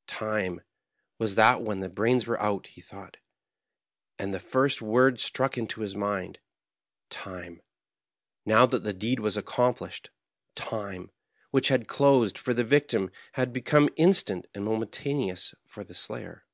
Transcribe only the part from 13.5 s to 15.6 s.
be come instant and momentous